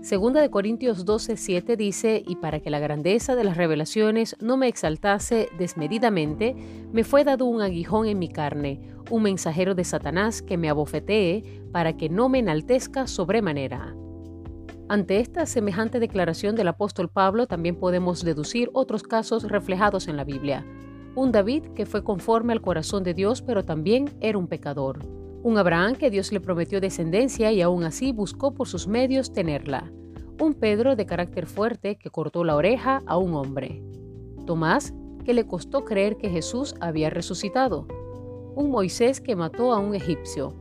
Segunda 0.00 0.40
de 0.40 0.48
Corintios 0.48 1.04
12, 1.04 1.36
7 1.36 1.76
dice, 1.76 2.22
y 2.24 2.36
para 2.36 2.60
que 2.60 2.70
la 2.70 2.78
grandeza 2.78 3.34
de 3.34 3.42
las 3.42 3.56
revelaciones 3.56 4.36
no 4.40 4.56
me 4.56 4.68
exaltase 4.68 5.48
desmedidamente, 5.58 6.54
me 6.92 7.02
fue 7.02 7.24
dado 7.24 7.46
un 7.46 7.60
aguijón 7.60 8.06
en 8.06 8.18
mi 8.18 8.28
carne, 8.28 8.80
un 9.10 9.24
mensajero 9.24 9.74
de 9.74 9.82
Satanás 9.82 10.40
que 10.40 10.56
me 10.56 10.70
abofetee 10.70 11.62
para 11.72 11.96
que 11.96 12.08
no 12.08 12.28
me 12.28 12.38
enaltezca 12.38 13.08
sobremanera. 13.08 13.96
Ante 14.88 15.18
esta 15.18 15.46
semejante 15.46 15.98
declaración 15.98 16.54
del 16.54 16.68
apóstol 16.68 17.10
Pablo 17.10 17.48
también 17.48 17.74
podemos 17.74 18.24
deducir 18.24 18.70
otros 18.72 19.02
casos 19.02 19.42
reflejados 19.42 20.06
en 20.06 20.16
la 20.16 20.24
Biblia. 20.24 20.64
Un 21.16 21.32
David 21.32 21.64
que 21.74 21.86
fue 21.86 22.04
conforme 22.04 22.52
al 22.52 22.62
corazón 22.62 23.02
de 23.02 23.14
Dios 23.14 23.42
pero 23.42 23.64
también 23.64 24.08
era 24.20 24.38
un 24.38 24.46
pecador. 24.46 25.17
Un 25.48 25.56
Abraham 25.56 25.94
que 25.94 26.10
Dios 26.10 26.30
le 26.30 26.40
prometió 26.40 26.78
descendencia 26.78 27.50
y 27.52 27.62
aún 27.62 27.82
así 27.82 28.12
buscó 28.12 28.52
por 28.52 28.68
sus 28.68 28.86
medios 28.86 29.32
tenerla. 29.32 29.90
Un 30.38 30.52
Pedro 30.52 30.94
de 30.94 31.06
carácter 31.06 31.46
fuerte 31.46 31.96
que 31.96 32.10
cortó 32.10 32.44
la 32.44 32.54
oreja 32.54 33.00
a 33.06 33.16
un 33.16 33.32
hombre. 33.32 33.82
Tomás 34.44 34.92
que 35.24 35.32
le 35.32 35.46
costó 35.46 35.86
creer 35.86 36.18
que 36.18 36.28
Jesús 36.28 36.74
había 36.82 37.08
resucitado. 37.08 37.88
Un 38.56 38.70
Moisés 38.70 39.22
que 39.22 39.36
mató 39.36 39.72
a 39.72 39.78
un 39.78 39.94
egipcio. 39.94 40.52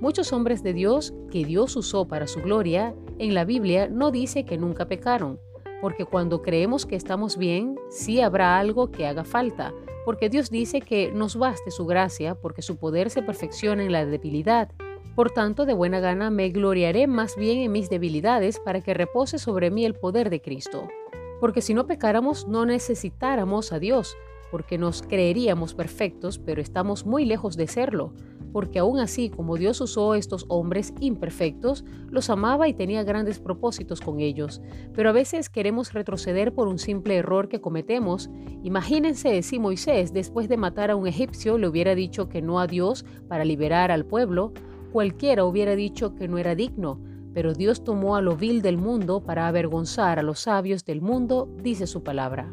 Muchos 0.00 0.32
hombres 0.32 0.64
de 0.64 0.72
Dios 0.72 1.14
que 1.30 1.44
Dios 1.44 1.76
usó 1.76 2.08
para 2.08 2.26
su 2.26 2.40
gloria, 2.40 2.96
en 3.20 3.32
la 3.32 3.44
Biblia 3.44 3.88
no 3.88 4.10
dice 4.10 4.44
que 4.44 4.58
nunca 4.58 4.88
pecaron, 4.88 5.38
porque 5.80 6.04
cuando 6.04 6.42
creemos 6.42 6.86
que 6.86 6.96
estamos 6.96 7.36
bien, 7.36 7.76
sí 7.88 8.20
habrá 8.20 8.58
algo 8.58 8.90
que 8.90 9.06
haga 9.06 9.24
falta, 9.24 9.72
porque 10.04 10.28
Dios 10.28 10.50
dice 10.50 10.80
que 10.80 11.12
nos 11.12 11.36
baste 11.36 11.70
su 11.70 11.86
gracia, 11.86 12.34
porque 12.34 12.62
su 12.62 12.76
poder 12.76 13.10
se 13.10 13.22
perfecciona 13.22 13.84
en 13.84 13.92
la 13.92 14.04
debilidad. 14.04 14.70
Por 15.14 15.30
tanto, 15.30 15.66
de 15.66 15.74
buena 15.74 16.00
gana 16.00 16.30
me 16.30 16.48
gloriaré 16.50 17.06
más 17.06 17.36
bien 17.36 17.58
en 17.58 17.72
mis 17.72 17.90
debilidades 17.90 18.60
para 18.60 18.80
que 18.80 18.94
repose 18.94 19.38
sobre 19.38 19.70
mí 19.70 19.84
el 19.84 19.94
poder 19.94 20.30
de 20.30 20.40
Cristo. 20.40 20.88
Porque 21.40 21.62
si 21.62 21.74
no 21.74 21.86
pecáramos, 21.86 22.46
no 22.46 22.66
necesitáramos 22.66 23.72
a 23.72 23.78
Dios, 23.78 24.16
porque 24.50 24.78
nos 24.78 25.02
creeríamos 25.02 25.74
perfectos, 25.74 26.38
pero 26.38 26.60
estamos 26.60 27.06
muy 27.06 27.24
lejos 27.24 27.56
de 27.56 27.66
serlo, 27.66 28.12
porque 28.52 28.78
aún 28.78 28.98
así 28.98 29.30
como 29.30 29.56
Dios 29.56 29.80
usó 29.80 30.14
estos 30.14 30.44
hombres 30.48 30.92
imperfectos, 31.00 31.84
los 32.08 32.30
amaba 32.30 32.68
y 32.68 32.74
tenía 32.74 33.02
grandes 33.02 33.38
propósitos 33.38 34.00
con 34.00 34.20
ellos. 34.20 34.60
Pero 34.94 35.10
a 35.10 35.12
veces 35.12 35.48
queremos 35.48 35.92
retroceder 35.92 36.52
por 36.54 36.68
un 36.68 36.78
simple 36.78 37.16
error 37.16 37.48
que 37.48 37.60
cometemos. 37.60 38.30
Imagínense 38.62 39.42
si 39.42 39.58
Moisés, 39.58 40.12
después 40.12 40.48
de 40.48 40.56
matar 40.56 40.90
a 40.90 40.96
un 40.96 41.06
egipcio, 41.06 41.58
le 41.58 41.68
hubiera 41.68 41.94
dicho 41.94 42.28
que 42.28 42.42
no 42.42 42.60
a 42.60 42.66
Dios 42.66 43.04
para 43.28 43.44
liberar 43.44 43.90
al 43.90 44.04
pueblo, 44.04 44.52
cualquiera 44.92 45.44
hubiera 45.44 45.76
dicho 45.76 46.14
que 46.14 46.28
no 46.28 46.38
era 46.38 46.54
digno. 46.54 47.00
Pero 47.32 47.54
Dios 47.54 47.84
tomó 47.84 48.16
a 48.16 48.20
lo 48.20 48.36
vil 48.36 48.60
del 48.60 48.76
mundo 48.76 49.20
para 49.20 49.46
avergonzar 49.46 50.18
a 50.18 50.22
los 50.22 50.40
sabios 50.40 50.84
del 50.84 51.00
mundo, 51.00 51.48
dice 51.62 51.86
su 51.86 52.02
palabra. 52.02 52.52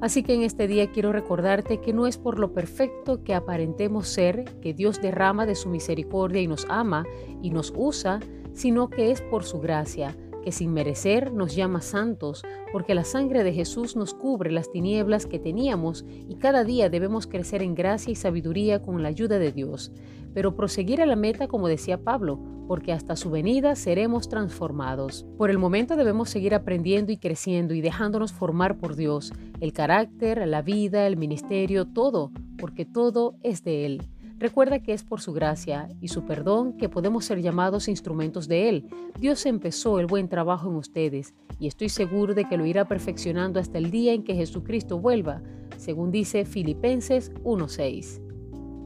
Así 0.00 0.22
que 0.22 0.34
en 0.34 0.42
este 0.42 0.68
día 0.68 0.92
quiero 0.92 1.12
recordarte 1.12 1.80
que 1.80 1.92
no 1.92 2.06
es 2.06 2.18
por 2.18 2.38
lo 2.38 2.52
perfecto 2.52 3.24
que 3.24 3.34
aparentemos 3.34 4.06
ser 4.06 4.44
que 4.60 4.72
Dios 4.72 5.00
derrama 5.00 5.44
de 5.44 5.56
su 5.56 5.68
misericordia 5.68 6.40
y 6.40 6.46
nos 6.46 6.66
ama 6.68 7.04
y 7.42 7.50
nos 7.50 7.72
usa, 7.76 8.20
sino 8.52 8.88
que 8.90 9.10
es 9.10 9.20
por 9.22 9.44
su 9.44 9.60
gracia, 9.60 10.16
que 10.48 10.52
sin 10.52 10.72
merecer 10.72 11.30
nos 11.30 11.54
llama 11.54 11.82
santos, 11.82 12.42
porque 12.72 12.94
la 12.94 13.04
sangre 13.04 13.44
de 13.44 13.52
Jesús 13.52 13.96
nos 13.96 14.14
cubre 14.14 14.50
las 14.50 14.70
tinieblas 14.70 15.26
que 15.26 15.38
teníamos 15.38 16.06
y 16.26 16.36
cada 16.36 16.64
día 16.64 16.88
debemos 16.88 17.26
crecer 17.26 17.62
en 17.62 17.74
gracia 17.74 18.12
y 18.12 18.14
sabiduría 18.14 18.80
con 18.80 19.02
la 19.02 19.10
ayuda 19.10 19.38
de 19.38 19.52
Dios, 19.52 19.92
pero 20.32 20.56
proseguir 20.56 21.02
a 21.02 21.06
la 21.06 21.16
meta 21.16 21.48
como 21.48 21.68
decía 21.68 22.02
Pablo, 22.02 22.40
porque 22.66 22.94
hasta 22.94 23.14
su 23.14 23.28
venida 23.28 23.76
seremos 23.76 24.30
transformados. 24.30 25.26
Por 25.36 25.50
el 25.50 25.58
momento 25.58 25.96
debemos 25.96 26.30
seguir 26.30 26.54
aprendiendo 26.54 27.12
y 27.12 27.18
creciendo 27.18 27.74
y 27.74 27.82
dejándonos 27.82 28.32
formar 28.32 28.78
por 28.78 28.96
Dios, 28.96 29.34
el 29.60 29.74
carácter, 29.74 30.48
la 30.48 30.62
vida, 30.62 31.06
el 31.06 31.18
ministerio, 31.18 31.84
todo, 31.84 32.32
porque 32.56 32.86
todo 32.86 33.34
es 33.42 33.64
de 33.64 33.84
Él. 33.84 34.08
Recuerda 34.38 34.78
que 34.78 34.92
es 34.92 35.02
por 35.02 35.20
su 35.20 35.32
gracia 35.32 35.88
y 36.00 36.08
su 36.08 36.24
perdón 36.24 36.76
que 36.76 36.88
podemos 36.88 37.24
ser 37.24 37.42
llamados 37.42 37.88
instrumentos 37.88 38.46
de 38.46 38.68
Él. 38.68 38.88
Dios 39.18 39.44
empezó 39.46 39.98
el 39.98 40.06
buen 40.06 40.28
trabajo 40.28 40.68
en 40.70 40.76
ustedes 40.76 41.34
y 41.58 41.66
estoy 41.66 41.88
seguro 41.88 42.34
de 42.34 42.44
que 42.44 42.56
lo 42.56 42.64
irá 42.64 42.86
perfeccionando 42.86 43.58
hasta 43.58 43.78
el 43.78 43.90
día 43.90 44.12
en 44.12 44.22
que 44.22 44.36
Jesucristo 44.36 45.00
vuelva, 45.00 45.42
según 45.76 46.12
dice 46.12 46.44
Filipenses 46.44 47.32
1.6. 47.42 48.22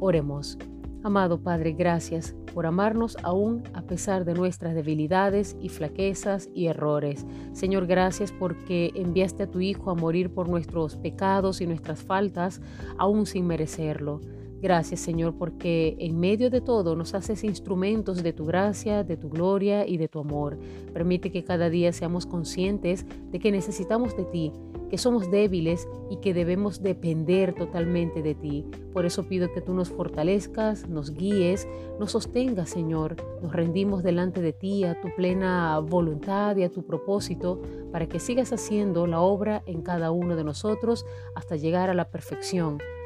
Oremos. 0.01 0.57
Amado 1.05 1.43
Padre, 1.43 1.73
gracias 1.73 2.35
por 2.55 2.65
amarnos 2.65 3.19
aún 3.23 3.63
a 3.75 3.83
pesar 3.83 4.25
de 4.25 4.35
nuestras 4.35 4.75
debilidades 4.75 5.57
y 5.61 5.69
flaquezas 5.69 6.49
y 6.55 6.69
errores. 6.69 7.27
Señor, 7.53 7.87
gracias 7.87 8.33
porque 8.33 8.93
enviaste 8.95 9.43
a 9.43 9.51
tu 9.51 9.61
Hijo 9.61 9.91
a 9.91 9.95
morir 9.95 10.33
por 10.33 10.49
nuestros 10.49 10.97
pecados 10.97 11.61
y 11.61 11.67
nuestras 11.67 12.03
faltas, 12.03 12.63
aún 12.97 13.27
sin 13.27 13.47
merecerlo. 13.47 14.21
Gracias 14.63 15.01
Señor 15.01 15.35
porque 15.37 15.97
en 15.99 16.21
medio 16.21 16.49
de 16.49 16.61
todo 16.61 16.95
nos 16.95 17.15
haces 17.15 17.43
instrumentos 17.43 18.23
de 18.23 18.33
tu 18.33 18.47
gracia, 18.47 19.03
de 19.03 19.17
tu 19.17 19.29
gloria 19.29 19.85
y 19.89 19.97
de 19.97 20.07
tu 20.07 20.21
amor. 20.21 20.57
Permite 20.93 21.33
que 21.33 21.43
cada 21.43 21.69
día 21.69 21.93
seamos 21.93 22.27
conscientes 22.27 23.05
de 23.33 23.41
que 23.41 23.51
necesitamos 23.51 24.17
de 24.17 24.25
ti, 24.25 24.53
que 24.89 24.99
somos 24.99 25.33
débiles 25.33 25.89
y 26.11 26.19
que 26.19 26.33
debemos 26.33 26.81
depender 26.81 27.55
totalmente 27.55 28.23
de 28.23 28.37
ti. 28.37 28.65
Por 28.93 29.05
eso 29.05 29.25
pido 29.25 29.53
que 29.53 29.63
tú 29.63 29.75
nos 29.75 29.89
fortalezcas, 29.89 30.89
nos 30.89 31.13
guíes, 31.13 31.67
nos 31.99 32.13
sostengas 32.13 32.71
Señor. 32.71 33.17
Nos 33.43 33.53
rendimos 33.53 34.05
delante 34.05 34.41
de 34.43 34.53
ti 34.53 34.85
a 34.85 35.01
tu 35.01 35.09
plena 35.17 35.81
voluntad 35.81 36.55
y 36.55 36.63
a 36.63 36.71
tu 36.71 36.87
propósito 36.87 37.61
para 37.91 38.09
que 38.09 38.21
sigas 38.21 38.53
haciendo 38.53 39.09
la 39.09 39.23
obra 39.23 39.65
en 39.67 39.83
cada 39.83 40.13
uno 40.13 40.37
de 40.37 40.45
nosotros 40.45 41.05
hasta 41.35 41.57
llegar 41.57 41.91
a 41.91 41.95
la 41.95 42.11
perfección 42.11 42.79